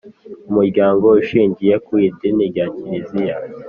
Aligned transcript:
Umuryango 0.49 1.05
ushingiye 1.19 1.75
ku 1.85 1.91
idini 2.07 2.43
rya 2.51 2.65
kiliziya 2.75 3.35